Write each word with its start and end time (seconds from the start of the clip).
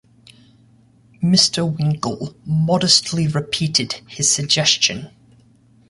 Mr. 1.21 1.77
Winkle 1.77 2.35
modestly 2.43 3.27
repeated 3.27 4.01
his 4.07 4.31
suggestion. 4.31 5.11